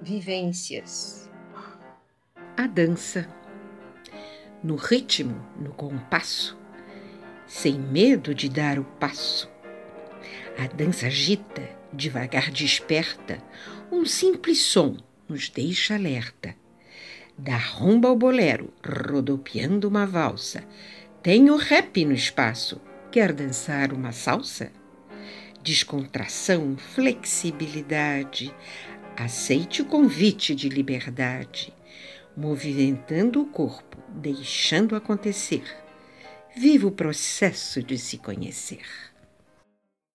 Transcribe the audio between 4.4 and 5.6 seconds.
No ritmo,